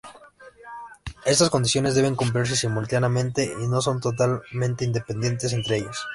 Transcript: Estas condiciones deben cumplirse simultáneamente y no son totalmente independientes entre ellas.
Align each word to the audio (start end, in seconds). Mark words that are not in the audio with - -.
Estas 1.25 1.51
condiciones 1.51 1.93
deben 1.93 2.15
cumplirse 2.15 2.55
simultáneamente 2.55 3.43
y 3.61 3.67
no 3.67 3.81
son 3.83 3.99
totalmente 4.01 4.83
independientes 4.83 5.53
entre 5.53 5.77
ellas. 5.77 5.95